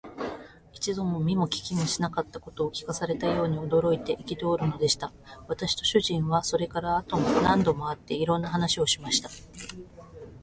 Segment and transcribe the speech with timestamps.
[0.73, 5.13] 一度も見も聞きもしなかったことを聞かされたように、驚いて憤るのでした。
[5.47, 9.29] 私と主人とは、それから後も何度も会って、いろんな話をしました。